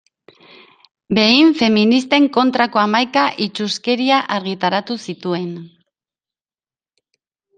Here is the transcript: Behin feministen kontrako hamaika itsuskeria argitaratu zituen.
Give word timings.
Behin 1.17 1.51
feministen 1.59 2.23
kontrako 2.37 2.81
hamaika 2.85 3.25
itsuskeria 3.47 4.21
argitaratu 4.39 4.97
zituen. 5.09 5.53